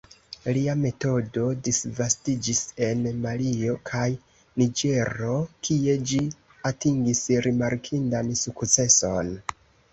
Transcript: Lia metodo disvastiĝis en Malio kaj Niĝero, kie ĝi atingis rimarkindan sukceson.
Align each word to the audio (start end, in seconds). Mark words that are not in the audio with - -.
Lia 0.55 0.73
metodo 0.83 1.43
disvastiĝis 1.67 2.61
en 2.87 3.03
Malio 3.27 3.77
kaj 3.91 4.07
Niĝero, 4.63 5.37
kie 5.69 5.97
ĝi 6.13 6.25
atingis 6.73 7.25
rimarkindan 7.51 8.37
sukceson. 8.45 9.35